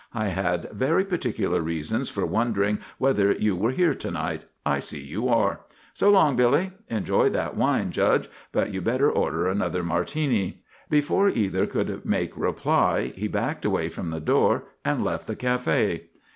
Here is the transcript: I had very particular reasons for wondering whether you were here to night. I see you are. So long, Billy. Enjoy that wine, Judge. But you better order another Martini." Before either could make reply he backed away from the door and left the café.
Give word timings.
I 0.15 0.29
had 0.29 0.67
very 0.71 1.05
particular 1.05 1.61
reasons 1.61 2.09
for 2.09 2.25
wondering 2.25 2.79
whether 2.97 3.31
you 3.33 3.55
were 3.55 3.69
here 3.69 3.93
to 3.93 4.09
night. 4.09 4.45
I 4.65 4.79
see 4.79 4.99
you 4.99 5.27
are. 5.29 5.59
So 5.93 6.09
long, 6.09 6.35
Billy. 6.35 6.71
Enjoy 6.89 7.29
that 7.29 7.55
wine, 7.55 7.91
Judge. 7.91 8.27
But 8.51 8.73
you 8.73 8.81
better 8.81 9.11
order 9.11 9.47
another 9.47 9.83
Martini." 9.83 10.63
Before 10.89 11.29
either 11.29 11.67
could 11.67 12.03
make 12.03 12.35
reply 12.35 13.13
he 13.15 13.27
backed 13.27 13.63
away 13.63 13.89
from 13.89 14.09
the 14.09 14.19
door 14.19 14.63
and 14.83 15.03
left 15.03 15.27
the 15.27 15.35
café. 15.35 16.05